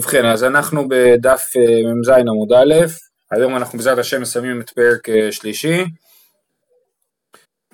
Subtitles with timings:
[0.00, 2.74] ובכן, אז אנחנו בדף אה, מ"ז עמוד א',
[3.30, 5.84] היום אנחנו בעזרת השם מסיימים את פרק אה, שלישי.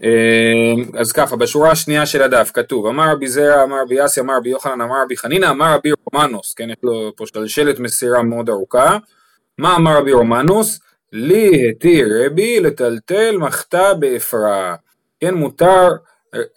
[0.02, 4.36] אה, אז ככה, בשורה השנייה של הדף כתוב, אמר רבי זרע, אמר רבי יאסי, אמר
[4.36, 8.48] רבי יוחנן, אמר רבי חנינא, אמר רבי רומנוס, כן, יש לו פה שלשלת מסירה מאוד
[8.48, 8.98] ארוכה.
[9.58, 10.80] מה אמר רבי רומנוס?
[11.12, 14.74] לי התיר רבי לטלטל מחתה באפרה.
[15.20, 15.88] כן, מותר,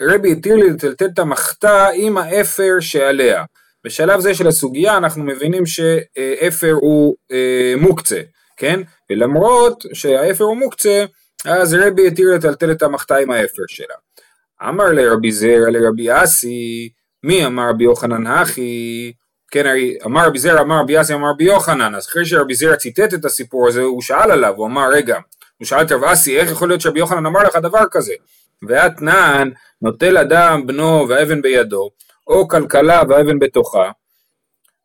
[0.02, 3.44] רבי התיר לי לטלטל את המחתה עם האפר שעליה.
[3.86, 8.22] בשלב זה של הסוגיה אנחנו מבינים שאפר הוא אה, מוקצה,
[8.58, 8.80] כן?
[9.10, 11.06] ולמרות שהאפר הוא מוקצה,
[11.46, 13.96] אז רבי התיר לטלטל את המחתה עם האפר שלה.
[14.70, 16.90] אמר לרבי זרע לרבי אסי,
[17.24, 19.14] מי אמר רבי יוחנן הכי?
[19.52, 22.76] כן, הרי אמר רבי זרע, אמר רבי אסי, אמר רבי יוחנן, אז אחרי שרבי זרע
[22.76, 25.20] ציטט את הסיפור הזה, הוא שאל עליו, הוא אמר, רגע,
[25.58, 28.14] הוא שאל את רב אסי, איך יכול להיות שרבי יוחנן אמר לך דבר כזה?
[28.68, 29.50] ואתנן
[29.82, 31.90] נוטל אדם בנו והאבן בידו,
[32.30, 33.92] או כלכלה והאבן בתוכה.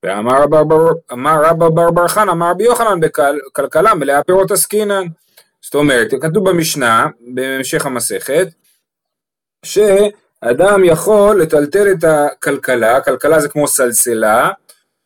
[0.03, 5.05] ואמר רבא בר בר חנא, אמר רבי יוחנן בכלכלה מלאה פירות עסקינן.
[5.63, 8.49] זאת אומרת, כתוב במשנה, בהמשך המסכת,
[9.63, 14.51] שאדם יכול לטלטל את הכלכלה, כלכלה זה כמו סלסלה,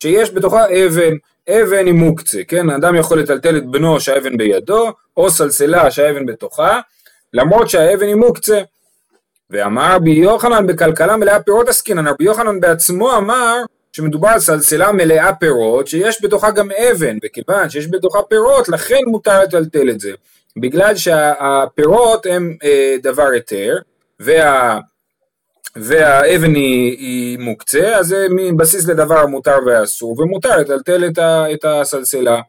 [0.03, 1.12] שיש בתוכה אבן,
[1.48, 2.70] אבן היא מוקצה, כן?
[2.70, 6.81] אדם יכול לטלטל את בנו שהאבן בידו, או סלסלה שהאבן בתוכה,
[7.33, 8.61] למרות שהאבן היא מוקצה.
[9.50, 13.56] ואמר רבי יוחנן בכלכלה מלאה פירות עסקינן, רבי יוחנן בעצמו אמר
[13.92, 19.42] שמדובר על סלסלה מלאה פירות שיש בתוכה גם אבן, וכיוון שיש בתוכה פירות לכן מותר
[19.42, 20.12] לטלטל את זה,
[20.56, 23.76] בגלל שהפירות הם אה, דבר היתר
[24.20, 24.78] וה,
[25.76, 31.19] והאבן היא, היא מוקצה, אז זה מבסיס לדבר המותר והאסור, ומותר לטלטל את,
[31.54, 32.41] את הסלסלה.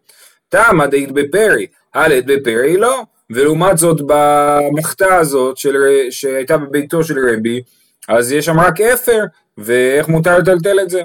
[0.50, 3.04] תמה דאית בפרי, הלת בפרי לא.
[3.30, 5.76] ולעומת זאת במחתה הזאת של,
[6.10, 7.62] שהייתה בביתו של רבי,
[8.08, 9.24] אז יש שם רק אפר,
[9.58, 11.02] ואיך מותר לטלטל את זה?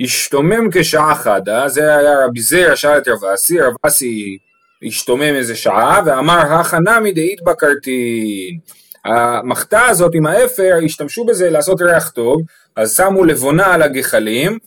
[0.00, 4.38] השתומם כשעה חדה, זה היה רבי זרע שאל את רב אסי, רב אסי
[4.82, 8.58] השתומם איזה שעה, ואמר הכנה מדאית בקרטין.
[9.04, 12.42] המחתה הזאת עם האפר, השתמשו בזה לעשות ריח טוב,
[12.76, 14.58] אז שמו לבונה על הגחלים,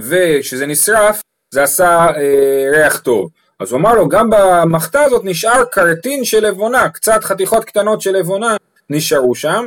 [0.00, 3.30] וכשזה נשרף, זה עשה אה, ריח טוב.
[3.60, 8.10] אז הוא אמר לו, גם במחתה הזאת נשאר קרטין של לבונה, קצת חתיכות קטנות של
[8.10, 8.56] לבונה
[8.90, 9.66] נשארו שם,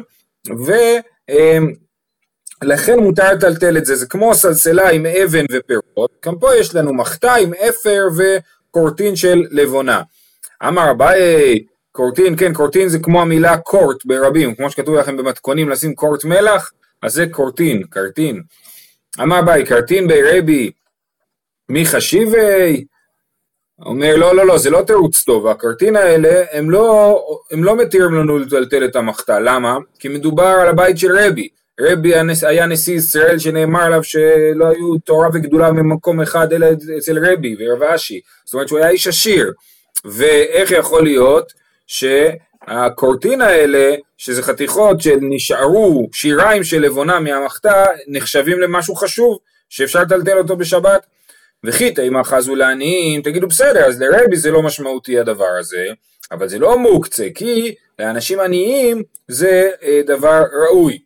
[2.63, 6.93] ולכן מותר לטלטל את זה, זה כמו סלסלה עם אבן ופירות, גם פה יש לנו
[6.93, 10.01] מחתה עם אפר וקורטין של לבונה.
[10.67, 15.95] אמר אביי, קורטין, כן, קורטין זה כמו המילה קורט ברבים, כמו שכתוב לכם במתכונים לשים
[15.95, 16.71] קורט מלח,
[17.01, 18.41] אז זה קורטין, קרטין.
[19.21, 20.71] אמר אביי, קרטין ברבי,
[21.69, 22.85] מי חשיבי?
[23.85, 27.19] אומר לא לא לא זה לא תירוץ טוב הקרטין האלה הם לא,
[27.51, 29.39] הם לא מתירים לנו לטלטל את המחתה.
[29.39, 29.77] למה?
[29.99, 31.49] כי מדובר על הבית של רבי.
[31.79, 36.67] רבי היה נשיא ישראל שנאמר עליו שלא היו תורה וגדולה ממקום אחד אלא
[36.97, 39.51] אצל רבי ורב אשי זאת אומרת שהוא היה איש עשיר.
[40.05, 41.53] ואיך יכול להיות
[41.87, 49.37] שהקורטין האלה שזה חתיכות שנשארו שיריים של לבונה מהמחתה נחשבים למשהו חשוב
[49.69, 51.05] שאפשר לטלטל אותו בשבת
[51.65, 55.87] וחיתא אם אחזו לעניים, תגידו בסדר, אז לרבי זה לא משמעותי הדבר הזה,
[56.31, 60.99] אבל זה לא מוקצה, כי לאנשים עניים זה אה, דבר ראוי.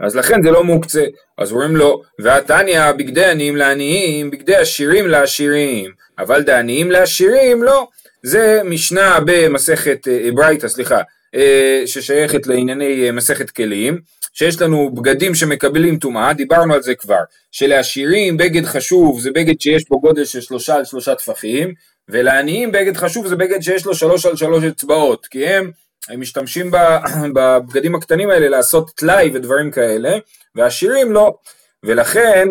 [0.00, 1.04] אז לכן זה לא מוקצה.
[1.38, 7.88] אז אומרים לו, והתניא בגדי עניים לעניים, בגדי עשירים לעשירים, אבל דעניים לעשירים לא.
[8.22, 11.00] זה משנה במסכת, אה, ברייתא, סליחה,
[11.34, 14.00] אה, ששייכת לענייני מסכת כלים,
[14.38, 17.20] שיש לנו בגדים שמקבלים טומאה, דיברנו על זה כבר,
[17.52, 21.74] שלעשירים בגד חשוב זה בגד שיש בו גודל של שלושה על שלושה טפחים,
[22.08, 25.70] ולעניים בגד חשוב זה בגד שיש לו שלוש על שלוש אצבעות, כי הם,
[26.08, 26.70] הם משתמשים
[27.34, 30.18] בבגדים הקטנים האלה לעשות טלאי ודברים כאלה,
[30.54, 31.34] והעשירים לא,
[31.82, 32.48] ולכן,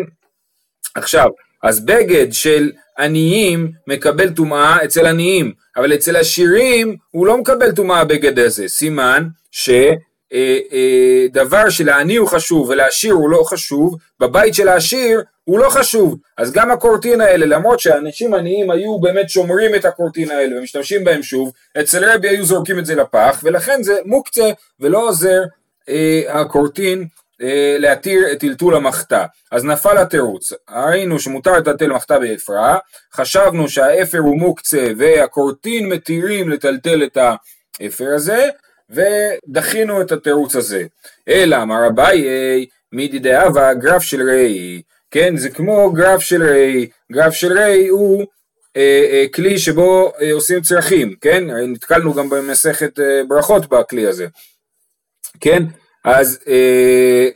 [0.94, 1.28] עכשיו,
[1.62, 8.04] אז בגד של עניים מקבל טומאה אצל עניים, אבל אצל עשירים הוא לא מקבל טומאה
[8.04, 9.70] בגד הזה, סימן ש...
[10.32, 15.68] אה, אה, דבר שלעני הוא חשוב ולעשיר הוא לא חשוב, בבית של העשיר הוא לא
[15.68, 16.16] חשוב.
[16.38, 21.22] אז גם הקורטין האלה, למרות שאנשים עניים היו באמת שומרים את הקורטין האלה ומשתמשים בהם
[21.22, 24.50] שוב, אצל רבי היו זורקים את זה לפח, ולכן זה מוקצה
[24.80, 25.42] ולא עוזר
[25.88, 27.06] אה, הקורטין
[27.42, 29.24] אה, להתיר את טלטול המחתה.
[29.52, 32.78] אז נפל התירוץ, ראינו שמותר לטלטל מחתה באפרה,
[33.14, 37.18] חשבנו שהאפר הוא מוקצה והקורטין מתירים לטלטל את
[37.80, 38.48] האפר הזה,
[38.90, 40.84] ודחינו את התירוץ הזה.
[41.28, 47.34] אלא אמר אביי מידי דאבה גרף של ראי, כן זה כמו גרף של ראי, גרף
[47.34, 48.26] של ראי הוא
[48.76, 51.44] אה, אה, כלי שבו אה, עושים צרכים, כן?
[51.50, 54.26] נתקלנו גם במסכת אה, ברכות בכלי הזה,
[55.40, 55.62] כן?
[56.06, 57.28] אז אה,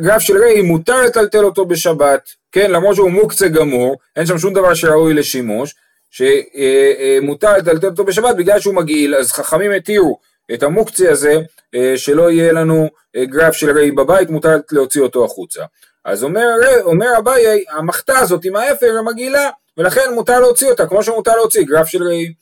[0.00, 4.54] גרף של ריי מותר לטלטל אותו בשבת, כן, למרות שהוא מוקצה גמור, אין שם שום
[4.54, 5.74] דבר שראוי לשימוש,
[6.10, 10.18] שמותר אה, אה, לטלטל אותו בשבת בגלל שהוא מגעיל, אז חכמים התירו
[10.54, 11.38] את המוקצה הזה,
[11.74, 15.64] אה, שלא יהיה לנו אה, גרף של ריי בבית, מותר להוציא אותו החוצה.
[16.04, 16.46] אז אומר,
[16.82, 21.86] אומר אביי, המחתה הזאת עם האפר מגעילה, ולכן מותר להוציא אותה, כמו שמותר להוציא גרף
[21.86, 22.32] של ריי.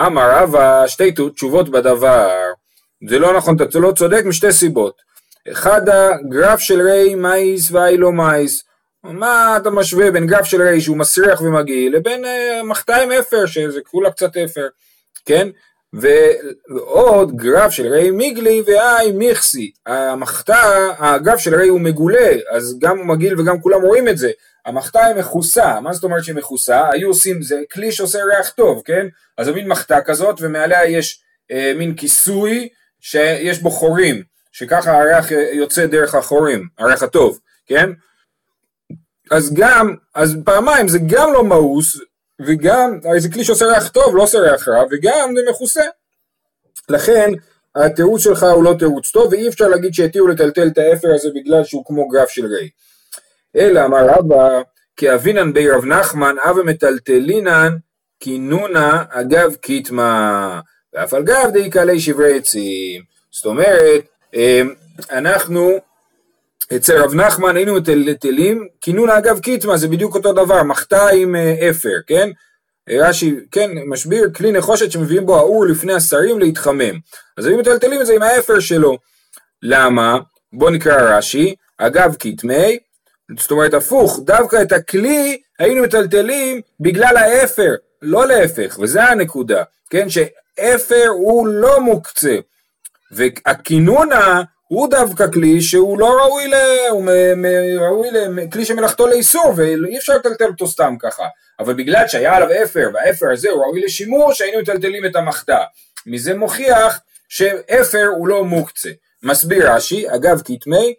[0.00, 2.30] אמר רבא, שתי תשובות בדבר.
[3.08, 5.02] זה לא נכון, אתה לא צודק משתי סיבות.
[5.52, 8.64] אחד הגרף של ריי מייס והאי לא מייס.
[9.04, 13.46] מה אתה משווה בין גרף של ריי שהוא מסריח ומגעיל לבין uh, מחתה עם אפר
[13.46, 14.66] שזה כולה קצת אפר,
[15.24, 15.48] כן?
[15.92, 19.72] ועוד גרף של ריי מיגלי והאי מיכסי.
[19.86, 24.30] המחתה, הגרף של ריי הוא מגולה, אז גם הוא מגעיל וגם כולם רואים את זה.
[24.66, 26.88] המחתה היא מכוסה, מה זאת אומרת שהיא מכוסה?
[26.92, 29.06] היו עושים, זה כלי שעושה ריח טוב, כן?
[29.38, 32.68] אז זה מין מחתה כזאת ומעליה יש אה, מין כיסוי
[33.00, 34.22] שיש בו חורים,
[34.52, 37.90] שככה הריח יוצא דרך החורים, הריח הטוב, כן?
[39.30, 41.96] אז גם, אז פעמיים זה גם לא מאוס,
[42.46, 45.84] וגם, זה כלי שעושה ריח טוב, לא עושה ריח רע, וגם זה מכוסה.
[46.88, 47.30] לכן,
[47.74, 51.64] התירוץ שלך הוא לא תירוץ טוב, ואי אפשר להגיד שהתירו לטלטל את האפר הזה בגלל
[51.64, 52.68] שהוא כמו גרף של ריי.
[53.56, 54.62] אלא אמר רבא,
[54.96, 57.76] כי אבינן בי רב נחמן, אבה מטלטלינן,
[58.20, 60.60] כינונה אגב קיטמה,
[60.92, 63.02] ואף על גב די קלי שברי עצים.
[63.30, 64.04] זאת אומרת,
[64.34, 64.74] אמ,
[65.10, 65.78] אנחנו
[66.76, 71.70] אצל רב נחמן היינו מטלטלים, כינונה אגב קיטמה, זה בדיוק אותו דבר, מחתה עם אה,
[71.70, 72.30] אפר, כן?
[72.88, 76.98] רש"י, כן, משביר כלי נחושת שמביאים בו האור לפני השרים להתחמם.
[77.36, 78.98] אז היו מטלטלים את זה עם האפר שלו.
[79.62, 80.18] למה?
[80.52, 82.78] בוא נקרא רש"י, אגב כתמי,
[83.38, 90.06] זאת אומרת הפוך, דווקא את הכלי היינו מטלטלים בגלל האפר, לא להפך, וזה הנקודה, כן,
[90.08, 92.36] שאפר הוא לא מוקצה,
[93.10, 94.42] והכינונה
[94.72, 96.54] הוא דווקא כלי שהוא לא ראוי, ל...
[96.90, 97.04] הוא
[97.36, 97.46] מ...
[97.80, 98.50] ראוי ל...
[98.52, 101.22] כלי שמלאכתו לאיסור ואי אפשר לטלטל אותו סתם ככה,
[101.58, 105.58] אבל בגלל שהיה עליו אפר והאפר הזה הוא ראוי לשימוש היינו מטלטלים את המחתה,
[106.06, 108.90] מזה מוכיח שאפר הוא לא מוקצה.
[109.22, 110.94] מסביר רש"י, אגב כתמי,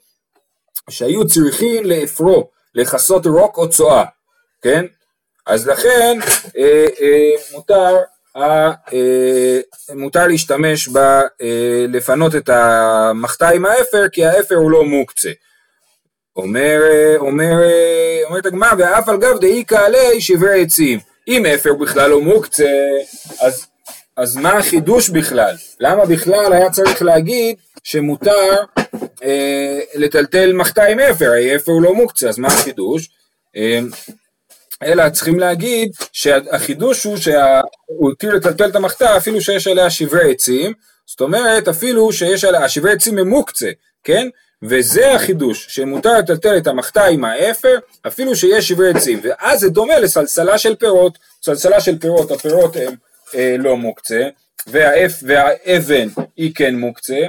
[0.89, 4.03] שהיו צריכים לאפרו, לכסות רוק או צואה,
[4.61, 4.85] כן?
[5.45, 6.19] אז לכן
[6.57, 7.97] אה, אה, מותר,
[9.95, 10.97] מותר להשתמש ב...
[10.97, 15.31] אה, לפנות את המחתה עם האפר, כי האפר הוא לא מוקצה.
[16.35, 20.99] אומר, אה, אומר, אה, אומרת הגמרא, ואף על גב דאיכא עלי שברי עצים.
[21.27, 22.69] אם אפר בכלל לא מוקצה,
[23.41, 23.67] אז,
[24.17, 25.55] אז מה החידוש בכלל?
[25.79, 28.55] למה בכלל היה צריך להגיד שמותר
[29.23, 33.09] אה, לטלטל מחתה עם אפר, האי אפר הוא לא מוקצה, אז מה החידוש?
[33.55, 33.79] אה,
[34.85, 40.73] אלא צריכים להגיד שהחידוש הוא שהוא התיר לטלטל את המחתה אפילו שיש עליה שברי עצים,
[41.05, 43.71] זאת אומרת אפילו שיש עליה, השברי עצים הם מוקצה,
[44.03, 44.27] כן?
[44.63, 47.77] וזה החידוש, שמותר לטלטל את המחתה עם האפר,
[48.07, 52.95] אפילו שיש שברי עצים, ואז זה דומה לסלסלה של פירות, סלסלה של פירות, הפירות הם
[53.35, 54.29] אה, לא מוקצה,
[54.67, 56.07] והאפ, והאבן
[56.37, 57.19] היא כן מוקצה,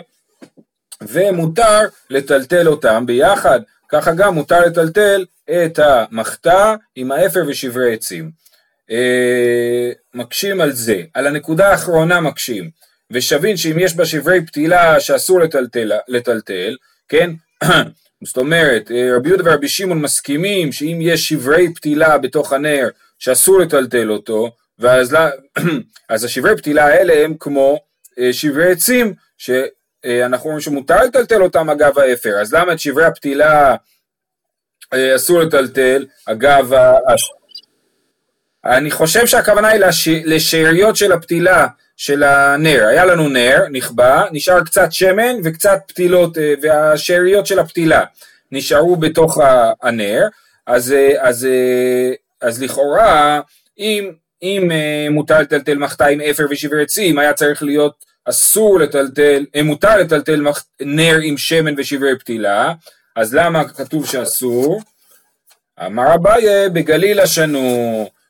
[1.03, 1.81] ומותר
[2.11, 3.61] לטלטל אותם ביחד,
[3.95, 8.31] ככה גם מותר לטלטל את המחתה עם האפר ושברי עצים.
[8.91, 12.71] אה, מקשים על זה, על הנקודה האחרונה מקשים,
[13.11, 16.77] ושבין שאם יש בה שברי פתילה שאסור לטלטל, לטלטל
[17.09, 17.31] כן,
[18.25, 22.89] זאת אומרת אה, רבי יהודה ורבי שמעון מסכימים שאם יש שברי פתילה בתוך הנר
[23.19, 25.17] שאסור לטלטל אותו, ואז
[26.09, 27.79] אז השברי פתילה האלה הם כמו
[28.19, 29.51] אה, שברי עצים, ש...
[30.05, 33.77] אה, אנחנו אומרים שמותר לטלטל אותם אגב האפר, אז למה את שברי הפתילה
[34.93, 36.07] אה, אסור לטלטל?
[36.27, 36.73] אגב
[37.09, 37.31] הש...
[38.65, 40.09] אני חושב שהכוונה היא לש...
[40.09, 46.55] לשאריות של הפתילה של הנר, היה לנו נר, נכבה, נשאר קצת שמן וקצת פתילות, אה,
[46.63, 48.05] והשאריות של הפתילה
[48.53, 49.39] נשארו בתוך
[49.83, 50.27] הנר,
[50.67, 51.49] אז, אז,
[52.41, 53.41] אז לכאורה
[53.79, 54.71] אם, אם
[55.11, 60.43] מותר לטלטל מחתה עם אפר ושברי עצים, היה צריך להיות אסור לטלטל, אה, מותר לטלטל
[60.81, 62.73] נר עם שמן ושברי פתילה,
[63.17, 64.83] אז למה כתוב שאסור?
[65.87, 67.61] אמר אביי בגליל השנו,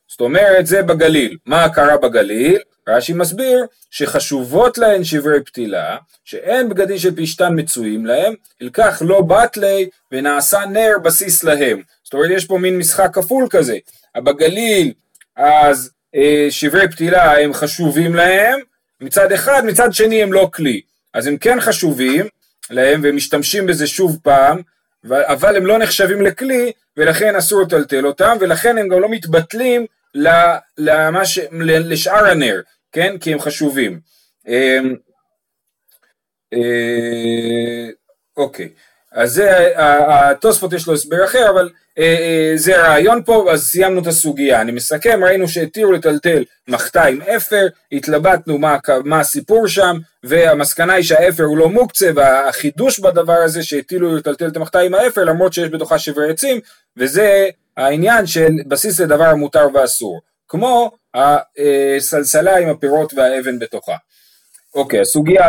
[0.08, 2.58] זאת אומרת זה בגליל, מה קרה בגליל?
[2.88, 9.88] רש"י מסביר שחשובות להן שברי פתילה, שאין בגדים של פשתן מצויים להם, אלקח לא בתלי
[10.12, 11.82] ונעשה נר בסיס להם.
[12.04, 13.78] זאת אומרת יש פה מין משחק כפול כזה,
[14.16, 14.92] בגליל
[15.36, 18.60] אז אה, שברי פתילה הם חשובים להם,
[19.00, 20.80] מצד אחד, מצד שני הם לא כלי.
[21.14, 22.26] אז הם כן חשובים
[22.70, 24.60] להם והם משתמשים בזה שוב פעם,
[25.10, 29.86] אבל הם לא נחשבים לכלי ולכן אסור לטלטל אותם ולכן הם גם לא מתבטלים
[30.78, 32.60] למש, לשאר הנר,
[32.92, 33.18] כן?
[33.18, 34.00] כי הם חשובים.
[34.48, 34.94] אמ,
[36.52, 37.88] אה,
[38.36, 38.68] אוקיי,
[39.12, 39.72] אז זה,
[40.08, 41.70] התוספות יש לו הסבר אחר, אבל
[42.56, 44.60] זה הרעיון פה, אז סיימנו את הסוגיה.
[44.60, 51.04] אני מסכם, ראינו שהתירו לטלטל מחתה עם אפר, התלבטנו מה, מה הסיפור שם, והמסקנה היא
[51.04, 55.68] שהאפר הוא לא מוקצה, והחידוש בדבר הזה שהטילו לטלטל את המחתה עם האפר, למרות שיש
[55.68, 56.60] בתוכה שברי עצים,
[56.96, 60.20] וזה העניין של בסיס לדבר המותר ואסור.
[60.48, 63.96] כמו הסלסלה עם הפירות והאבן בתוכה.
[64.74, 65.48] אוקיי, הסוגיה...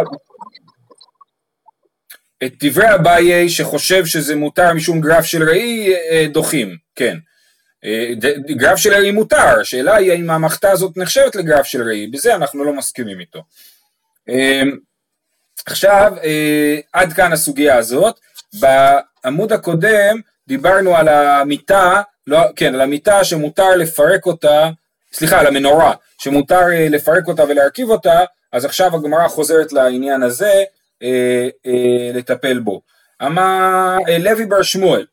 [2.43, 7.17] את דברי אביי שחושב שזה מותר משום גרף של ראי אה, דוחים, כן.
[7.85, 8.09] אה,
[8.47, 12.63] גרף של ראי מותר, השאלה היא האם המחתה הזאת נחשבת לגרף של ראי, בזה אנחנו
[12.63, 13.43] לא מסכימים איתו.
[14.29, 14.61] אה,
[15.65, 16.13] עכשיו,
[16.93, 18.19] עד כאן הסוגיה הזאת.
[18.53, 24.69] בעמוד הקודם דיברנו על המיטה, לא, כן, על המיטה שמותר לפרק אותה,
[25.13, 28.19] סליחה, על המנורה, שמותר לפרק אותה ולהרכיב אותה,
[28.51, 30.63] אז עכשיו הגמרא חוזרת לעניין הזה,
[32.13, 32.81] לטפל בו.
[33.21, 35.05] אמר אה, לוי בר שמואל,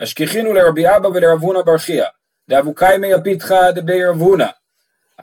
[0.00, 2.04] השכיחינו לרבי אבא ולרב הונא בר חייא,
[2.48, 4.46] דאבו קיימי הפיתחא דבי רב הונא.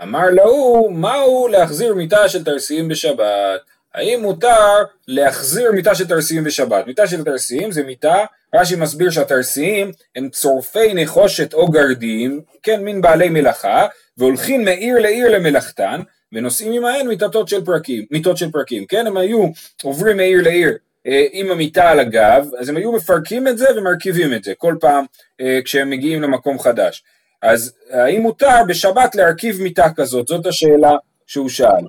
[0.03, 3.61] אמר לו, מהו להחזיר מיטה של תרסיים בשבת?
[3.93, 6.88] האם מותר להחזיר מיטה של תרסיים בשבת?
[6.88, 13.01] מיטה של תרסיים זה מיטה, רש"י מסביר שהתרסיים הם צורפי נחושת או גרדים, כן, מין
[13.01, 16.01] בעלי מלאכה, והולכים מעיר לעיר למלאכתן,
[16.33, 19.07] ונושאים עמהן מיטות של פרקים, מיטות של פרקים, כן?
[19.07, 19.45] הם היו
[19.83, 24.33] עוברים מעיר לעיר אה, עם המיטה על הגב, אז הם היו מפרקים את זה ומרכיבים
[24.33, 25.05] את זה כל פעם
[25.41, 27.03] אה, כשהם מגיעים למקום חדש.
[27.41, 30.27] אז האם מותר בשבת להרכיב מיטה כזאת?
[30.27, 30.91] זאת השאלה
[31.27, 31.86] שהוא שאל.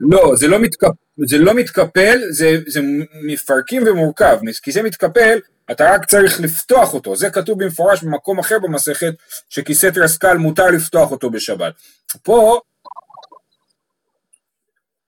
[0.00, 0.88] לא, זה לא, מתקפ...
[1.26, 2.80] זה לא מתקפל, זה, זה
[3.22, 5.38] מפרקים ומורכב, כי זה מתקפל,
[5.70, 9.14] אתה רק צריך לפתוח אותו, זה כתוב במפורש במקום אחר במסכת,
[9.48, 11.74] שכיסא תרסקל מותר לפתוח אותו בשבת.
[12.22, 12.60] פה,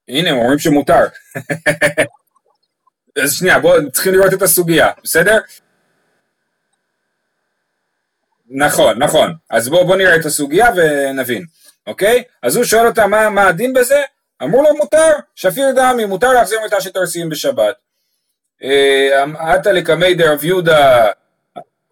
[0.07, 1.05] הנה הם אומרים שמותר.
[3.23, 5.39] אז שנייה, בואו, צריכים לראות את הסוגיה, בסדר?
[8.49, 9.33] נכון, נכון.
[9.49, 11.45] אז בואו בוא נראה את הסוגיה ונבין,
[11.87, 12.23] אוקיי?
[12.43, 14.01] אז הוא שואל אותה מה, מה הדין בזה?
[14.43, 17.75] אמרו לו מותר, שפיר דמי, מותר להחזיר מיטה שתרסים בשבת.
[18.63, 21.07] אה, לקמי דרב יהודה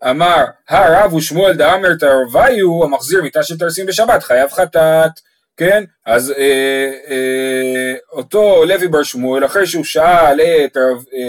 [0.10, 5.12] אמר, הרב ושמואל דאמר תרוויו המחזיר מיטה שתרסים בשבת, חייב חטאת,
[5.58, 5.84] כן?
[6.06, 11.03] אז אה, אה, אותו לוי בר שמואל, אחרי שהוא שאל את הרב...
[11.13, 11.27] אה,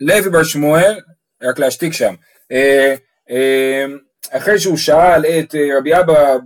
[0.00, 1.00] לוי בר שמואל,
[1.42, 2.14] רק להשתיק שם,
[2.52, 2.94] אה,
[3.30, 3.84] אה,
[4.30, 6.36] אחרי שהוא שאל את אה, רבי אבא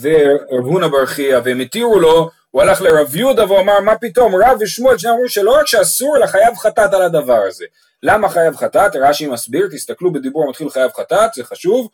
[0.00, 4.56] ורב הונא בר חייא והם התירו לו, הוא הלך לרב יהודה ואמר מה פתאום רב
[4.60, 7.64] ושמואל שניהם אמרו שלא רק שאסור אלא חייב חטאת על הדבר הזה.
[8.02, 8.96] למה חייב חטאת?
[8.96, 11.88] רש"י מסביר, תסתכלו בדיבור המתחיל חייב חטאת, זה חשוב.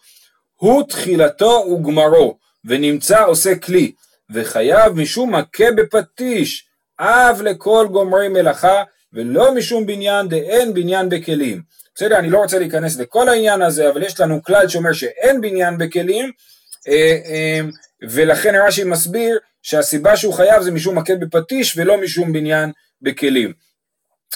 [0.56, 3.92] הוא תחילתו וגמרו ונמצא עושה כלי
[4.30, 6.66] וחייב משום מכה בפטיש
[7.00, 8.82] אב לכל גומרי מלאכה
[9.12, 11.62] ולא משום בניין דאין בניין בכלים.
[11.96, 15.78] בסדר, אני לא רוצה להיכנס לכל העניין הזה, אבל יש לנו כלל שאומר שאין בניין
[15.78, 16.32] בכלים,
[16.88, 17.60] אה, אה,
[18.08, 22.72] ולכן רש"י מסביר שהסיבה שהוא חייב זה משום מכה בפטיש ולא משום בניין
[23.02, 23.52] בכלים.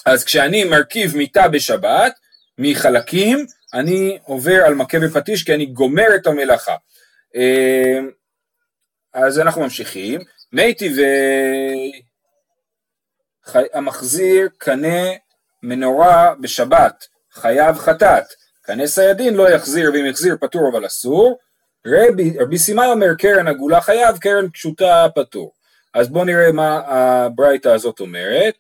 [0.07, 2.13] אז כשאני מרכיב מיטה בשבת,
[2.59, 6.77] מחלקים, אני עובר על מכה בפטיש כי אני גומר את המלאכה.
[7.37, 7.99] אה,
[9.15, 10.21] אז אנחנו ממשיכים.
[10.53, 10.95] מייטי
[13.47, 15.11] והמחזיר קנה
[15.63, 18.25] מנורה בשבת, חייב חטאת.
[18.63, 21.39] קנה סיידין לא יחזיר, ואם יחזיר פטור אבל אסור.
[21.87, 25.53] רבי, רבי סימאי אומר קרן עגולה חייב, קרן פשוטה פטור.
[25.95, 28.55] אז בואו נראה מה הברייתא הזאת אומרת.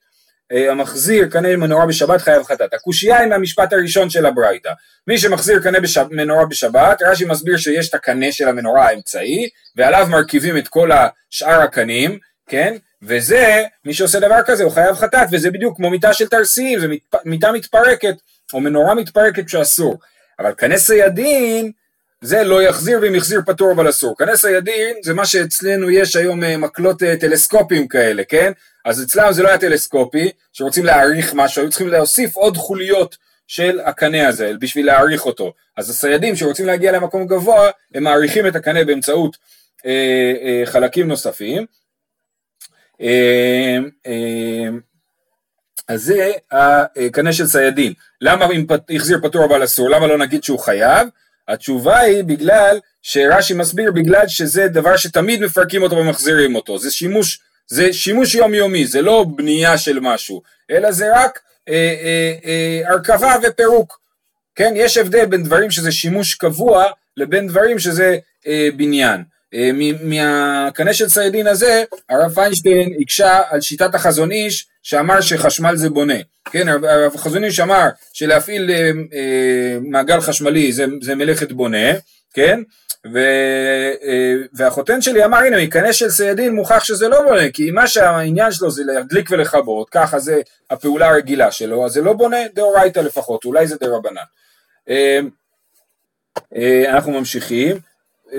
[0.52, 2.74] אה, המחזיר קנה מנורה בשבת חייב חטאת.
[2.74, 4.70] הקושייה היא מהמשפט הראשון של הברייתא.
[5.06, 10.06] מי שמחזיר קנה בשב, מנורה בשבת, רש"י מסביר שיש את הקנה של המנורה האמצעי, ועליו
[10.10, 12.76] מרכיבים את כל השאר הקנים, כן?
[13.02, 16.86] וזה, מי שעושה דבר כזה הוא חייב חטאת, וזה בדיוק כמו מיטה של תרסים, זה
[17.24, 18.14] מיטה מתפרקת,
[18.54, 19.98] או מנורה מתפרקת שאסור.
[20.38, 21.72] אבל קנה סיידין,
[22.20, 24.16] זה לא יחזיר ואם יחזיר פטור אבל אסור.
[24.16, 28.52] כנס הידין זה מה שאצלנו יש היום אה, מקלות אה, טלסקופים כאלה, כן?
[28.84, 33.16] אז אצלנו זה לא היה טלסקופי, שרוצים להעריך משהו, היו צריכים להוסיף עוד חוליות
[33.46, 35.52] של הקנה הזה בשביל להעריך אותו.
[35.76, 39.36] אז הסיידים שרוצים להגיע למקום גבוה, הם מעריכים את הקנה באמצעות
[39.86, 41.66] אה, אה, חלקים נוספים.
[43.00, 44.68] אה, אה,
[45.90, 46.32] אז זה
[47.06, 47.92] הקנה של סיידין.
[48.20, 48.66] למה אם
[48.96, 49.90] החזיר פטור אבל אסור?
[49.90, 51.08] למה לא נגיד שהוא חייב?
[51.48, 57.40] התשובה היא בגלל שרש"י מסביר בגלל שזה דבר שתמיד מפרקים אותו ומחזירים אותו, זה שימוש,
[57.66, 63.34] זה שימוש יומיומי, זה לא בנייה של משהו, אלא זה רק אה, אה, אה, הרכבה
[63.42, 64.00] ופירוק,
[64.54, 64.72] כן?
[64.76, 66.84] יש הבדל בין דברים שזה שימוש קבוע
[67.16, 69.22] לבין דברים שזה אה, בניין.
[69.54, 69.70] אה,
[70.02, 76.14] מהקנה של סיידין הזה, הרב פיינשטיין הקשה על שיטת החזון איש שאמר שחשמל זה בונה,
[76.44, 81.92] כן, הרב חזון איש אמר שלהפעיל אה, אה, מעגל חשמלי זה, זה מלאכת בונה,
[82.34, 82.60] כן,
[83.06, 83.18] ו,
[84.02, 88.52] אה, והחותן שלי אמר הנה מקנה של סיידין מוכח שזה לא בונה כי מה שהעניין
[88.52, 93.44] שלו זה להדליק ולכבות ככה זה הפעולה הרגילה שלו אז זה לא בונה דאורייתא לפחות
[93.44, 94.22] אולי זה דרבנן
[94.88, 95.20] אה,
[96.56, 97.76] אה, אנחנו ממשיכים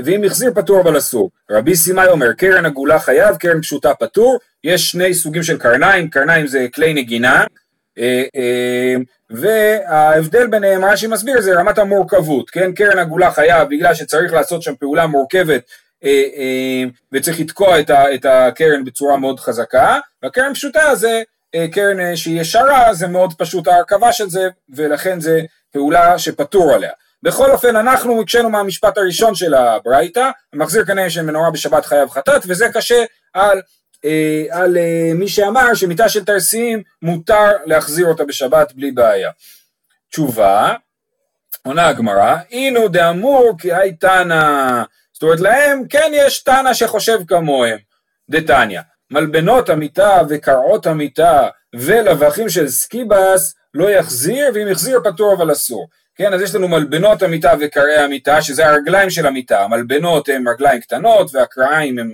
[0.06, 4.92] ואם החזיר פטור אבל אסור רבי סימאי אומר קרן עגולה חייב קרן פשוטה פטור יש
[4.92, 7.44] שני סוגים של קרניים קרניים זה כלי נגינה
[9.32, 12.72] וההבדל ביניהם, רש"י מסביר, זה רמת המורכבות, כן?
[12.74, 15.62] קרן עגולה חייב בגלל שצריך לעשות שם פעולה מורכבת
[16.04, 21.22] אה, אה, וצריך לתקוע את, הקרן בצורה מאוד חזקה, והקרן פשוטה זה
[21.56, 26.92] אה, קרן שהיא ישרה, זה מאוד פשוט ההרכבה של זה, ולכן זה פעולה שפטור עליה.
[27.24, 32.42] בכל אופן אנחנו הקשינו מהמשפט הראשון של הברייתא, המחזיר כנראה של מנורה בשבת חייב חטאת,
[32.48, 33.62] וזה קשה על
[34.06, 39.32] אה, על אה, מי שאמר שמיטה של תרסים מותר להחזיר אותה בשבת בלי בעיה.
[40.12, 40.74] תשובה,
[41.63, 47.78] עונה הגמרא, אינו דאמור כי היי תנא, זאת אומרת להם כן יש תנא שחושב כמוהם,
[48.30, 55.88] דתניא, מלבנות המיטה וקרעות המיטה ולבכים של סקיבס לא יחזיר ואם יחזיר פטור אבל אסור.
[56.22, 60.82] כן, אז יש לנו מלבנות המיטה וקרעי המיטה, שזה הרגליים של המיטה, המלבנות הן רגליים
[60.82, 62.12] קטנות והקרעיים הן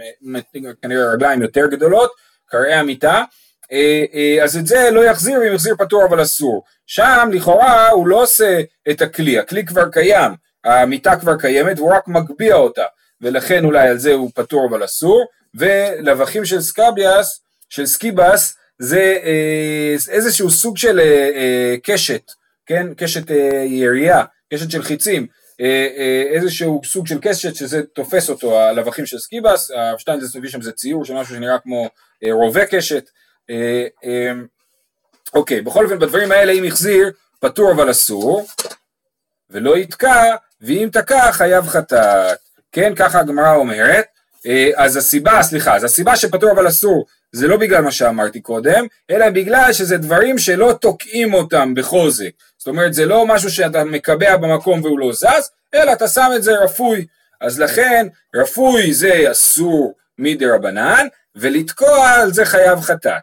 [0.82, 2.12] כנראה רגליים יותר גדולות,
[2.46, 3.24] קרעי המיטה,
[3.72, 6.64] אה, אה, אז את זה לא יחזיר, אם יחזיר פטור אבל אסור.
[6.86, 10.32] שם לכאורה הוא לא עושה את הכלי, הכלי כבר קיים,
[10.66, 12.86] המיטה כבר קיימת והוא רק מגביה אותה,
[13.22, 19.96] ולכן אולי על זה הוא פטור אבל אסור, ולווחים של סקביאס, של סקיבס, זה אה,
[20.10, 21.00] איזשהו סוג של
[21.84, 22.32] קשת,
[22.68, 25.28] כן, קשת אה, ירייה, קשת של חיצים,
[25.62, 30.62] אה, אה, איזשהו סוג של קשת שזה תופס אותו, הלווחים של סקיבס, השטיינזלץ מביא שם
[30.62, 31.90] זה ציור של משהו שנראה כמו
[32.32, 33.10] רובה קשת,
[35.34, 38.46] אוקיי, בכל אופן בדברים האלה אם החזיר, פטור אבל אסור,
[39.50, 42.38] ולא יתקע, ואם תקע חייב חטאת,
[42.72, 44.06] כן, ככה הגמרא אומרת,
[44.76, 49.30] אז הסיבה, סליחה, אז הסיבה שפטור אבל אסור זה לא בגלל מה שאמרתי קודם, אלא
[49.30, 52.32] בגלל שזה דברים שלא תוקעים אותם בחוזק.
[52.68, 56.44] זאת אומרת, זה לא משהו שאתה מקבע במקום והוא לא זז, אלא אתה שם את
[56.44, 57.06] זה רפוי.
[57.42, 63.22] אז לכן, רפוי זה אסור מדי רבנן, ולתקוע על זה חייב חטאת.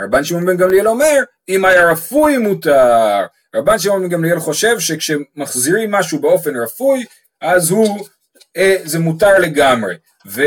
[0.00, 3.26] רבן שמעון בן גמליאל אומר, אם היה רפוי מותר.
[3.56, 7.04] רבן שמעון בן גמליאל חושב שכשמחזירים משהו באופן רפוי,
[7.40, 8.06] אז הוא,
[8.56, 9.94] אה, זה מותר לגמרי.
[10.26, 10.42] ו...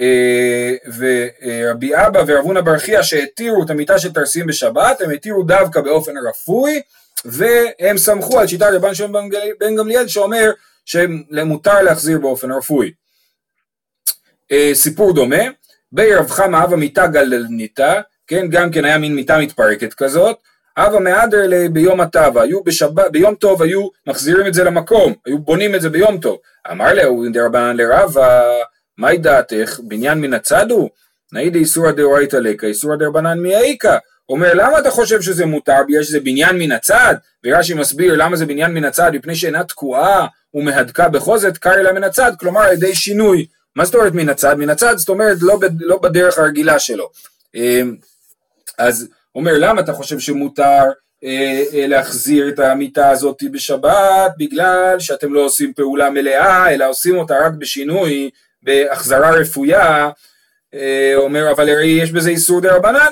[0.00, 6.12] אה, ורבי אבא ורבונה ברכיה שהתירו את המיטה של תרסים בשבת, הם התירו דווקא באופן
[6.28, 6.82] רפוי,
[7.24, 10.50] והם סמכו על שיטת רבן שמעון בן גמליאל שאומר
[10.84, 12.92] שמותר להחזיר באופן רפואי.
[14.52, 15.42] אה, סיפור דומה,
[15.92, 20.36] בי רב חמא אבא מיטה גלניתא, כן, גם כן היה מין מיטה מתפרקת כזאת,
[20.76, 25.74] אבא מהדר ביום הטבה, היו בשבת, ביום טוב היו מחזירים את זה למקום, היו בונים
[25.74, 26.38] את זה ביום טוב.
[26.70, 28.42] אמר להו דרבנן לרבה
[28.98, 29.80] מהי דעתך?
[29.82, 30.90] בניין מן הצד הוא?
[31.32, 33.96] נאי דאיסורא דאורייתא לקא, איסורא דרבנן מאיכא.
[34.28, 35.78] אומר למה אתה חושב שזה מותר?
[35.88, 37.14] בגלל שזה בניין מן הצד?
[37.44, 39.10] ורש"י מסביר למה זה בניין מן הצד?
[39.14, 42.32] מפני שאינה תקועה ומהדקה בחוזת קרא לה מן הצד.
[42.38, 43.46] כלומר על ידי שינוי.
[43.76, 44.58] מה זאת אומרת מן הצד?
[44.58, 47.10] מן הצד זאת אומרת לא, לא בדרך הרגילה שלו.
[47.54, 47.96] אמ,
[48.78, 50.82] אז אומר למה אתה חושב שמותר
[51.24, 54.32] אה, אה, להחזיר את המיטה הזאת בשבת?
[54.38, 58.30] בגלל שאתם לא עושים פעולה מלאה אלא עושים אותה רק בשינוי
[58.62, 60.10] בהחזרה רפויה,
[60.74, 63.10] אה, אומר אבל הרי יש בזה איסור דה רבנן,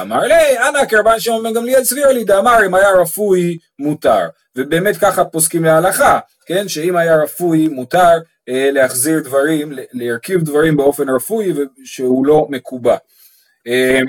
[0.00, 4.96] אמר לי, אנא כרבן שמעון בן גמליאל סביר לי דאמר אם היה רפוי מותר, ובאמת
[4.96, 11.52] ככה פוסקים להלכה, כן, שאם היה רפוי מותר אה, להחזיר דברים, להרכיב דברים באופן רפוי
[11.84, 12.96] שהוא לא מקובע.
[13.66, 14.00] אה,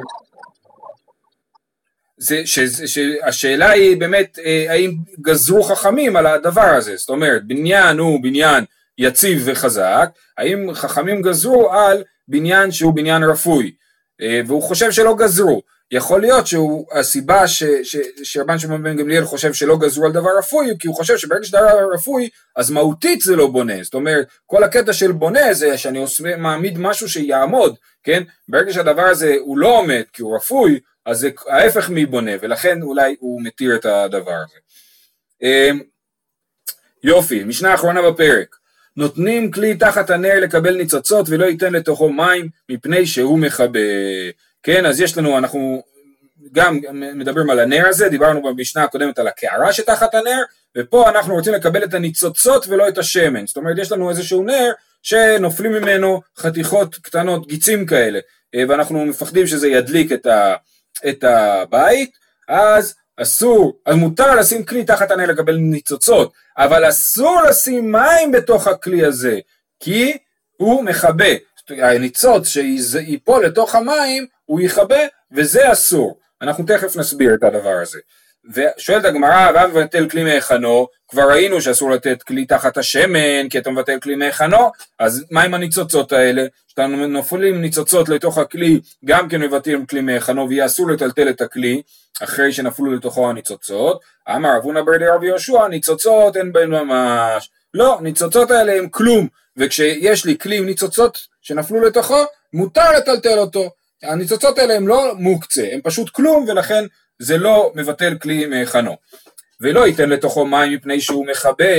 [2.17, 7.98] זה, ש, שהשאלה היא באמת אה, האם גזרו חכמים על הדבר הזה, זאת אומרת בניין
[7.98, 8.65] הוא בניין
[8.98, 13.72] יציב וחזק, האם חכמים גזרו על בניין שהוא בניין רפוי,
[14.48, 15.62] והוא חושב שלא גזרו.
[15.92, 17.44] יכול להיות שהסיבה
[18.24, 21.90] שרבן שמעון בן גמליאל חושב שלא גזרו על דבר רפוי, כי הוא חושב שברגע שדבר
[21.94, 23.84] רפוי, אז מהותית זה לא בונה.
[23.84, 28.24] זאת אומרת, כל הקטע של בונה זה שאני עושה, מעמיד משהו שיעמוד, כן?
[28.48, 33.16] ברגע שהדבר הזה הוא לא עומד כי הוא רפוי, אז זה ההפך מבונה, ולכן אולי
[33.20, 34.58] הוא מתיר את הדבר הזה.
[35.44, 35.70] אה,
[37.04, 38.56] יופי, משנה אחרונה בפרק.
[38.98, 43.80] נותנים כלי תחת הנר לקבל ניצוצות ולא ייתן לתוכו מים מפני שהוא מכבה.
[44.64, 45.84] כן, אז יש לנו, אנחנו
[46.52, 46.80] גם
[47.16, 50.42] מדברים על הנר הזה, דיברנו במשנה הקודמת על הקערה שתחת הנר,
[50.78, 53.48] ופה אנחנו רוצים לקבל את הניצוצות ולא את השמן.
[53.48, 54.72] זאת אומרת, יש לנו איזשהו נר
[55.04, 58.20] שנופלים ממנו חתיכות קטנות, גיצים כאלה,
[58.68, 60.56] ואנחנו מפחדים שזה ידליק את, ה,
[61.10, 67.91] את הבית, אז אסור, אז מותר לשים כלי תחת הנר לקבל ניצוצות, אבל אסור לשים
[67.91, 69.39] מים בתוך הכלי הזה,
[69.80, 70.17] כי
[70.58, 71.34] הוא מכבה.
[71.69, 74.99] הניצוץ שיפול לתוך המים, הוא יכבה,
[75.32, 76.19] וזה אסור.
[76.41, 77.99] אנחנו תכף נסביר את הדבר הזה.
[78.54, 83.72] ושואלת הגמרא, ואב מבטל כלי מהיכנו, כבר ראינו שאסור לתת כלי תחת השמן, כי אתה
[83.72, 86.46] מבטל כלי מהיכנו, אז מה עם הניצוצות האלה?
[86.68, 91.82] כשאנחנו נופלים ניצוצות לתוך הכלי, גם כן מבטלים כלי מהיכנו, ויהיה אסור לטלטל את הכלי,
[92.24, 94.02] אחרי שנפלו לתוכו הניצוצות.
[94.36, 97.50] אמר אבונה ברדי רבי יהושע, ניצוצות אין בהן ממש.
[97.74, 99.28] לא, ניצוצות האלה הם כלום,
[99.58, 103.70] וכשיש לי כלי עם ניצוצות שנפלו לתוכו, מותר לטלטל אותו.
[104.04, 106.86] הניצוצות האלה הם לא מוקצה, הם פשוט כלום, ולכן
[107.19, 108.97] זה לא מבטל כלי מהיכנו.
[109.62, 111.73] ולא ייתן לתוכו מים מפני שהוא מכבה.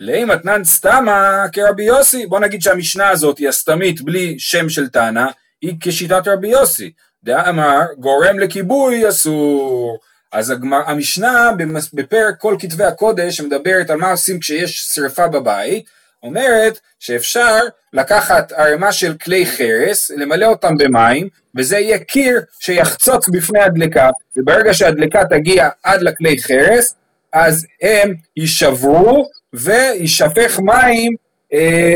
[0.00, 5.26] לאם אתנן סתמה כרבי יוסי, בוא נגיד שהמשנה הזאת היא הסתמית בלי שם של תנא,
[5.62, 6.92] היא כשיטת רבי יוסי.
[7.24, 9.98] דאמר גורם לכיבוי אסור.
[10.32, 11.50] אז הגמר, המשנה
[11.92, 15.90] בפרק כל כתבי הקודש שמדברת על מה עושים כשיש שרפה בבית,
[16.26, 17.58] אומרת שאפשר
[17.92, 24.74] לקחת ערימה של כלי חרס, למלא אותם במים, וזה יהיה קיר שיחצוץ בפני הדלקה, וברגע
[24.74, 26.94] שהדלקה תגיע עד לכלי חרס,
[27.32, 31.14] אז הם יישברו וישפך מים,
[31.52, 31.94] אה,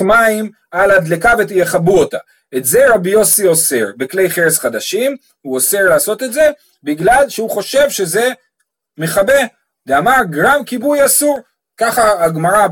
[0.00, 2.18] מים על הדלקה ויכבו אותה.
[2.56, 6.50] את זה רבי יוסי אוסר בכלי חרס חדשים, הוא אוסר לעשות את זה
[6.82, 8.32] בגלל שהוא חושב שזה
[8.98, 9.40] מכבה.
[9.86, 11.38] דאמר גרם כיבוי אסור,
[11.80, 12.66] ככה הגמרא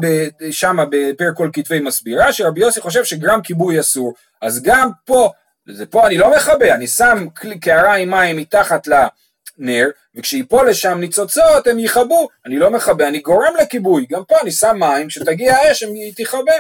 [0.50, 4.14] שמה בפרק כל כתבי מסבירה, שרבי יוסי חושב שגרם כיבוי אסור.
[4.42, 5.32] אז גם פה,
[5.68, 7.26] זה פה אני לא מכבה, אני שם
[7.60, 13.52] קערה עם מים מתחת לנר, וכשייפול לשם ניצוצות הם יכבו, אני לא מכבה, אני גורם
[13.62, 16.52] לכיבוי, גם פה אני שם מים, כשתגיע האש הם תכבה.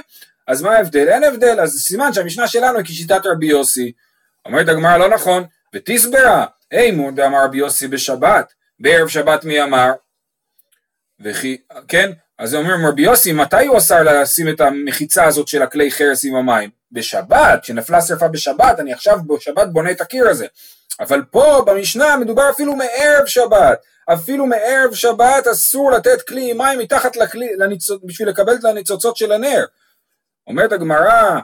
[0.46, 1.08] אז מה ההבדל?
[1.08, 3.92] אין הבדל, אז סימן שהמשנה שלנו היא כשיטת רבי יוסי.
[4.46, 9.92] אומרת הגמרא לא נכון, ותסברה, היי מוד אמר רבי יוסי בשבת, בערב שבת מי אמר?
[11.20, 11.56] וכי,
[11.88, 16.24] כן, אז אומר רבי יוסי, מתי הוא אסר לשים את המחיצה הזאת של הכלי חרס
[16.24, 16.70] עם המים?
[16.92, 20.46] בשבת, כשנפלה שרפה בשבת, אני עכשיו בשבת בונה את הקיר הזה.
[21.00, 23.78] אבל פה במשנה מדובר אפילו מערב שבת,
[24.12, 28.00] אפילו מערב שבת אסור לתת כלי עם מים מתחת לכלי, לניצוצ...
[28.04, 29.64] בשביל לקבל את הניצוצות של הנר.
[30.46, 31.38] אומרת הגמרא,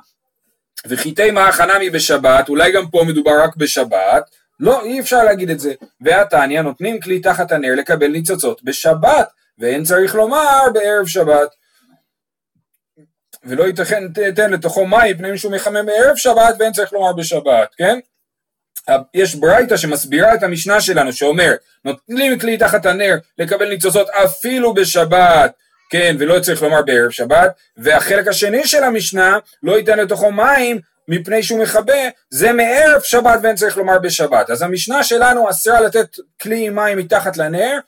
[0.86, 4.30] וחיטי מאחנמי בשבת, אולי גם פה מדובר רק בשבת,
[4.60, 5.72] לא, אי אפשר להגיד את זה.
[6.00, 11.48] והתניא נותנים כלי תחת הנר לקבל ניצוצות בשבת, ואין צריך לומר בערב שבת.
[13.44, 17.98] ולא ייתכן תתן לתוכו מים פני מישהו מחמם בערב שבת ואין צריך לומר בשבת, כן?
[19.14, 21.52] יש ברייתא שמסבירה את המשנה שלנו שאומר
[21.84, 25.52] נותנים כלי תחת הנר לקבל ניצוצות אפילו בשבת
[25.90, 31.42] כן ולא צריך לומר בערב שבת והחלק השני של המשנה לא ייתן לתוכו מים מפני
[31.42, 36.68] שהוא מכבה זה מערב שבת ואין צריך לומר בשבת אז המשנה שלנו אסרה לתת כלי
[36.68, 37.78] מים מתחת לנר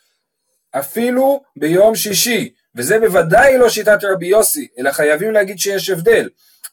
[0.78, 6.28] אפילו ביום שישי, וזה בוודאי לא שיטת רבי יוסי, אלא חייבים להגיד שיש הבדל.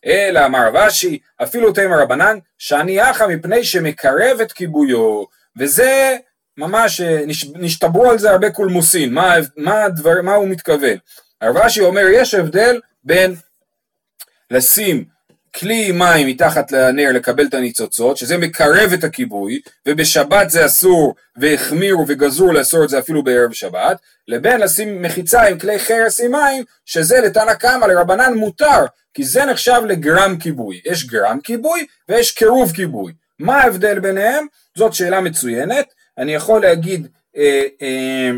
[0.05, 5.23] אלא אמר רבשי, אפילו תימר רבנן, שאני אחא מפני שמקרב את כיבויו,
[5.57, 6.17] וזה
[6.57, 7.21] ממש, אה,
[7.55, 10.97] נשתברו על זה הרבה קולמוסין, מה, מה, הדבר, מה הוא מתכוון.
[11.43, 13.35] רבשי אומר, יש הבדל בין
[14.51, 15.05] לשים
[15.55, 22.05] כלי מים מתחת לנר לקבל את הניצוצות, שזה מקרב את הכיבוי, ובשבת זה אסור, והחמירו
[22.07, 26.63] וגזרו לאסור את זה אפילו בערב שבת, לבין לשים מחיצה עם כלי חרס עם מים,
[26.85, 30.81] שזה לתנא קמא לרבנן מותר, כי זה נחשב לגרם כיבוי.
[30.85, 33.13] יש גרם כיבוי ויש קירוב כיבוי.
[33.39, 34.45] מה ההבדל ביניהם?
[34.77, 35.85] זאת שאלה מצוינת.
[36.17, 38.31] אני יכול להגיד, אה, אה,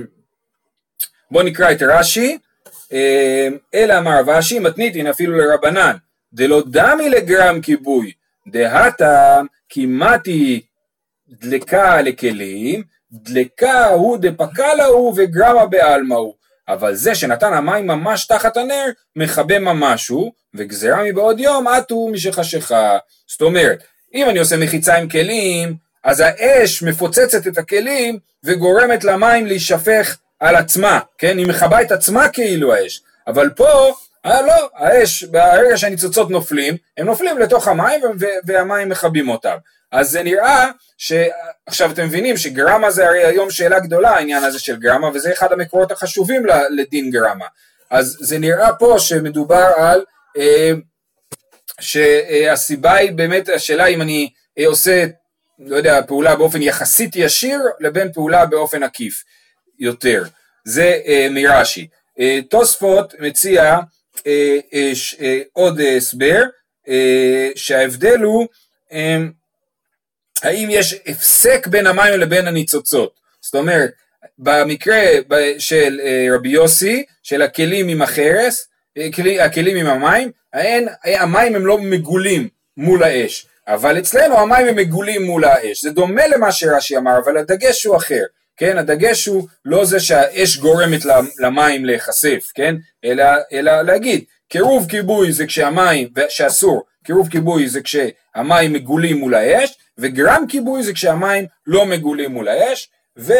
[1.31, 2.37] בוא נקרא את רש"י,
[2.93, 5.95] אה, אלא אמר רבשי מתניתין אפילו לרבנן.
[6.35, 8.11] דלא דמי לגרם כיבוי,
[8.47, 10.61] דהתה כמעטי
[11.29, 16.33] דלקה לכלים, דלקה הוא דפקה הוא וגרמה בעלמא הוא.
[16.67, 22.97] אבל זה שנתן המים ממש תחת הנר, מכבה ממש הוא, וגזירה מבעוד יום, עטו משחשיכה.
[23.27, 29.45] זאת אומרת, אם אני עושה מחיצה עם כלים, אז האש מפוצצת את הכלים וגורמת למים
[29.45, 31.37] להישפך על עצמה, כן?
[31.37, 33.01] היא מכבה את עצמה כאילו האש.
[33.27, 33.93] אבל פה
[34.25, 38.01] אה לא, האש, ברגע שהניצוצות נופלים, הם נופלים לתוך המים
[38.45, 39.57] והמים מכבים אותם.
[39.91, 41.13] אז זה נראה ש...
[41.65, 45.53] עכשיו אתם מבינים שגרמה זה הרי היום שאלה גדולה העניין הזה של גרמה וזה אחד
[45.53, 47.45] המקורות החשובים לדין גרמה.
[47.89, 50.03] אז זה נראה פה שמדובר על
[50.37, 50.71] אה,
[51.79, 55.05] שהסיבה היא באמת השאלה אם אני אה, עושה
[55.59, 59.23] לא יודע פעולה באופן יחסית ישיר לבין פעולה באופן עקיף
[59.79, 60.23] יותר.
[60.65, 61.87] זה אה, מרש"י.
[62.19, 63.79] אה, תוספות מציע
[65.53, 66.43] עוד הסבר,
[67.55, 68.47] שההבדל הוא
[70.43, 73.19] האם יש הפסק בין המים לבין הניצוצות?
[73.41, 73.91] זאת אומרת,
[74.39, 75.01] במקרה
[75.57, 80.31] של אה, רבי יוסי, של הכלים עם החרס, אה, הכלים עם המים,
[81.03, 82.47] המים הם לא מגולים
[82.77, 87.37] מול האש, אבל אצלנו המים הם מגולים מול האש, זה דומה למה שרש"י אמר, אבל
[87.37, 88.23] הדגש הוא אחר,
[88.57, 90.99] כן, הדגש הוא לא זה שהאש גורמת
[91.39, 98.73] למים להיחשף, כן, אלא, אלא להגיד, קירוב כיבוי זה כשהמים, שאסור, קירוב כיבוי זה כשהמים
[98.73, 103.33] מגולים מול האש, וגרם כיבוי זה כשהמים לא מגולים מול האש, ו...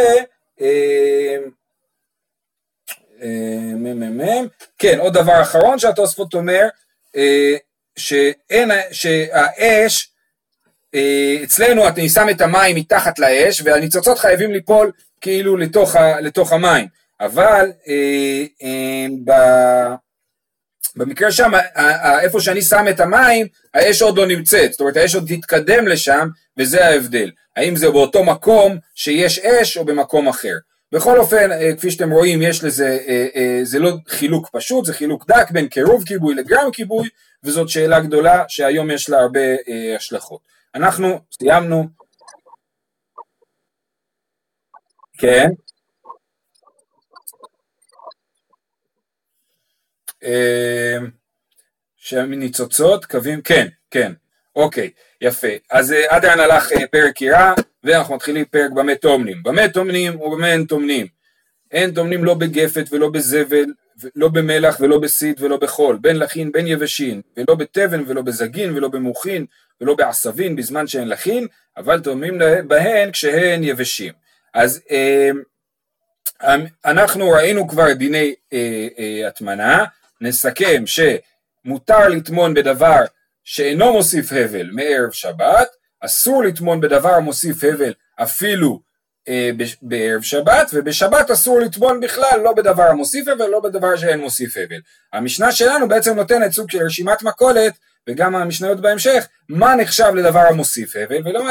[0.62, 1.38] אה,
[3.21, 4.41] אה,
[4.80, 6.67] כן, עוד דבר אחרון שהתוספות אומר,
[7.15, 7.56] אה,
[7.95, 10.12] שאין, שהאש,
[11.43, 14.91] אצלנו אני שם את המים מתחת לאש והניצוצות חייבים ליפול
[15.26, 16.88] כאילו לתוך, ה, לתוך המים,
[17.22, 17.72] אבל
[19.26, 19.32] ב...
[20.96, 21.52] במקרה שם,
[22.22, 26.28] איפה שאני שם את המים, האש עוד לא נמצאת, זאת אומרת האש עוד תתקדם לשם,
[26.58, 27.32] וזה ההבדל.
[27.56, 30.56] האם זה באותו מקום שיש אש או במקום אחר.
[30.92, 34.94] בכל אופן, אה, כפי שאתם רואים, יש לזה, אה, אה, זה לא חילוק פשוט, זה
[34.94, 37.10] חילוק דק בין קירוב כיבוי לגרם כיבוי,
[37.44, 39.40] וזאת שאלה גדולה שהיום יש לה הרבה
[39.96, 40.40] השלכות.
[40.76, 42.05] אנחנו סיימנו.
[45.17, 45.49] כן.
[52.12, 54.12] ניצוצות, קווים, כן, כן,
[54.56, 54.89] אוקיי,
[55.21, 55.47] יפה.
[55.71, 59.43] אז עד כאן הלך פרק קירה, ואנחנו מתחילים פרק במה טומנים.
[59.43, 61.08] במה טומנים ובמה אין טומנים.
[61.71, 63.65] אין טומנים לא בגפת ולא בזבל,
[64.15, 68.88] לא במלח ולא בסיד ולא בחול, בין לחין בין יבשין, ולא בתבן ולא בזגין ולא
[68.88, 69.45] במוחין
[69.82, 71.47] ולא בעשבין בזמן שאין לחין,
[71.78, 74.13] אבל טומנים בהן כשהן יבשים.
[74.56, 75.30] אז אה,
[76.86, 79.86] אנחנו ראינו כבר דיני אה, אה, הטמנה,
[80.22, 83.02] נסכם שמותר לטמון בדבר
[83.44, 85.68] שאינו מוסיף הבל מערב שבת,
[86.00, 88.80] אסור לטמון בדבר המוסיף הבל אפילו
[89.28, 89.50] אה,
[89.82, 94.80] בערב שבת, ובשבת אסור לטמון בכלל לא בדבר המוסיף הבל, לא בדבר שאין מוסיף הבל.
[95.13, 97.74] המשנה שלנו בעצם נותנת סוג של רשימת מכולת,
[98.10, 101.44] וגם המשניות בהמשך, מה נחשב לדבר המוסיף הבל, ולא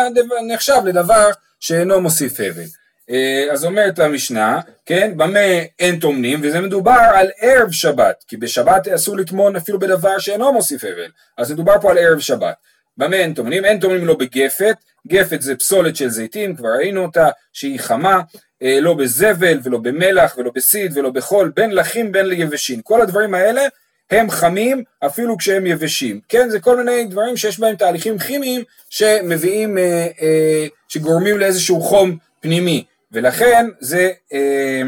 [0.49, 1.29] נחשב לדבר
[1.61, 2.84] שאינו מוסיף הבל.
[3.11, 5.39] אה, אז אומרת המשנה, כן, במה
[5.79, 10.85] אין טומנים, וזה מדובר על ערב שבת, כי בשבת אסור לטמון אפילו בדבר שאינו מוסיף
[10.85, 12.55] הבל, אז מדובר פה על ערב שבת.
[12.97, 13.65] במה אין טומנים?
[13.65, 14.77] אין טומנים לא בגפת,
[15.09, 18.21] גפת זה פסולת של זיתים, כבר ראינו אותה, שהיא חמה,
[18.63, 22.83] אה, לא בזבל ולא במלח ולא בסיד ולא בחול, בין לחים בין ליבשים.
[22.83, 23.63] כל הדברים האלה
[24.11, 26.21] הם חמים אפילו כשהם יבשים.
[26.29, 32.85] כן, זה כל מיני דברים שיש בהם תהליכים כימיים שמביאים, אה, שגורמים לאיזשהו חום פנימי,
[33.15, 34.83] ולכן זה, אה,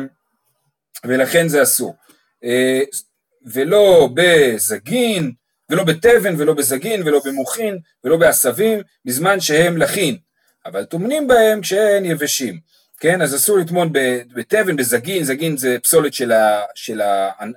[1.04, 1.94] ולכן זה אסור.
[2.44, 2.80] אה,
[3.46, 5.32] ולא בזגין,
[5.70, 10.16] ולא בתבן ולא בזגין ולא במוחין ולא בעשבים בזמן שהם לחין,
[10.66, 12.60] אבל טומנים בהם כשהם יבשים,
[13.00, 13.22] כן?
[13.22, 13.92] אז אסור לטמון
[14.34, 17.00] בתבן, בזגין, זגין זה פסולת של, ה, של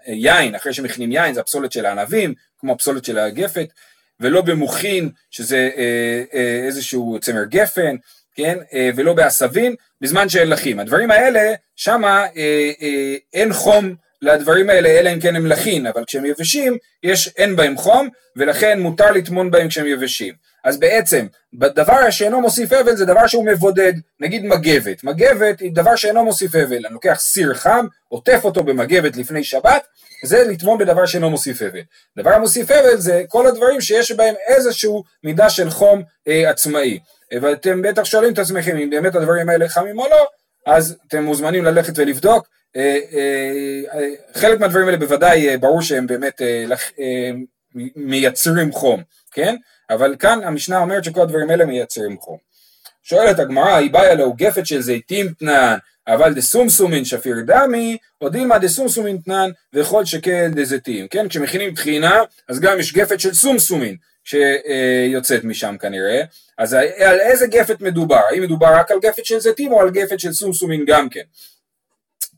[0.06, 3.68] היין, אחרי שמכינים יין זה הפסולת של הענבים, כמו הפסולת של הגפת,
[4.20, 6.24] ולא במוחין, שזה אה,
[6.66, 7.96] איזשהו צמר גפן,
[8.40, 8.58] כן?
[8.74, 10.80] אה, ולא בעשבים, בזמן שאין לחים.
[10.80, 16.04] הדברים האלה, שמה אה, אה, אין חום לדברים האלה, אלא אם כן הם לחין, אבל
[16.06, 20.34] כשהם יבשים, יש, אין בהם חום, ולכן מותר לטמון בהם כשהם יבשים.
[20.64, 25.04] אז בעצם, דבר שאינו מוסיף אבל זה דבר שהוא מבודד, נגיד מגבת.
[25.04, 26.86] מגבת היא דבר שאינו מוסיף אבל.
[26.86, 29.88] אני לוקח סיר חם, עוטף אותו במגבת לפני שבת,
[30.26, 31.82] זה לטמון בדבר שאינו מוסיף אבל.
[32.18, 37.00] דבר המוסיף אבל זה כל הדברים שיש בהם איזשהו מידה של חום אה, עצמאי.
[37.34, 40.28] ואתם בטח שואלים את עצמכם אם באמת הדברים האלה חמים או לא,
[40.66, 42.48] אז אתם מוזמנים ללכת ולבדוק.
[42.76, 46.42] אה, אה, אה, חלק מהדברים האלה בוודאי ברור שהם באמת
[47.96, 49.56] מייצרים חום, כן?
[49.90, 52.38] אבל כאן המשנה אומרת שכל הדברים האלה מייצרים חום.
[53.04, 58.60] שואלת הגמרא, היא באה לו גפת של זיתים תנן, אבל דסומסומין שפיר דמי, או דילמה
[58.60, 61.28] דסומסומין תנן, וכל שכן דזיתים, כן?
[61.28, 63.96] כשמכינים טחינה, אז גם יש גפת של סומסומין
[64.30, 66.22] שיוצאת משם כנראה,
[66.58, 68.22] אז על איזה גפת מדובר?
[68.30, 71.22] האם מדובר רק על גפת של זיתים או על גפת של סומסומין גם כן?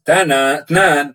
[0.04, 1.08] תנן,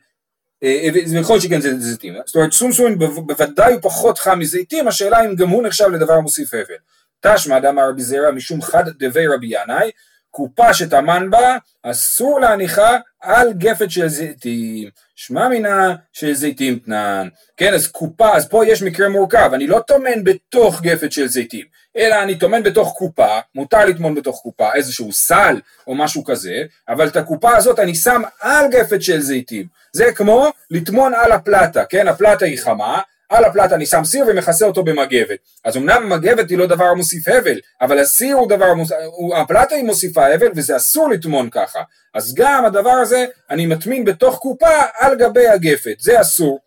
[0.62, 5.36] ויכול להיות שכן זה זיתים, זאת אומרת סומסומין בוודאי הוא פחות חם מזיתים, השאלה אם
[5.36, 6.74] גם הוא נחשב לדבר מוסיף הבל.
[7.20, 9.90] תשמע דמר רבי זרע משום חד דבי רבי ינאי,
[10.36, 17.28] קופה שטמן בה אסור להניחה על גפת של זיתים, שמע מינה של זיתים תנן.
[17.56, 21.64] כן, אז קופה, אז פה יש מקרה מורכב, אני לא טומן בתוך גפת של זיתים,
[21.96, 27.08] אלא אני טומן בתוך קופה, מותר לטמון בתוך קופה, איזשהו סל או משהו כזה, אבל
[27.08, 29.66] את הקופה הזאת אני שם על גפת של זיתים.
[29.92, 34.66] זה כמו לטמון על הפלטה, כן, הפלטה היא חמה, על הפלט אני שם סיר ומכסה
[34.66, 35.38] אותו במגבת.
[35.64, 38.90] אז אמנם מגבת היא לא דבר מוסיף הבל, אבל הסיר הוא דבר, מוס...
[39.36, 41.80] הפלטה היא מוסיפה הבל וזה אסור לטמון ככה.
[42.14, 46.58] אז גם הדבר הזה אני מטמין בתוך קופה על גבי הגפת, זה אסור.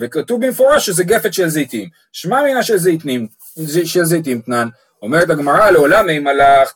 [0.00, 1.88] וכתוב במפורש שזה גפת של זיתים.
[2.12, 3.26] שמע מינה של זיתים,
[3.84, 4.68] של זיתים תנן,
[5.02, 6.74] אומרת הגמרא לעולם מי מלאך,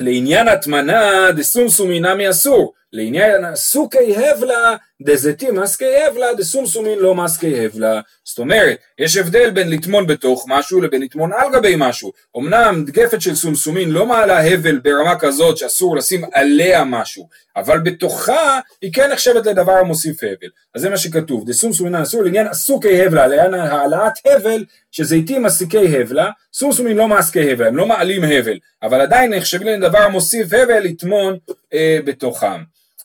[0.00, 8.00] לעניין הטמנה דסומסומי נמי אסור, לעניין סוכי הבלה דזיתים מסקי הבלה דסומסומין לא מסקי הבלה.
[8.24, 12.12] זאת אומרת, יש הבדל בין לטמון בתוך משהו לבין לטמון על גבי משהו.
[12.36, 18.60] אמנם דגפת של סומסומין לא מעלה הבל ברמה כזאת שאסור לשים עליה משהו, אבל בתוכה
[18.82, 20.48] היא כן נחשבת לדבר המוסיף הבל.
[20.74, 26.30] אז זה מה שכתוב, דסומסומין אסור לעניין סוכי הבלה, לעניין העלאת הבל שזיתים מסיקי הבלה,
[26.52, 31.36] סומסומין לא מסקי הבלה, הם לא מעלים הבל, אבל עדיין נחשבים לדבר המוסיף הבל לטמון
[31.74, 32.62] אה, בתוכם.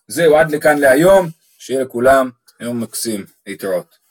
[0.08, 1.30] זהו, עד לכאן להיום,
[1.66, 4.05] שיהיה לכולם יום מקסים, להתראות.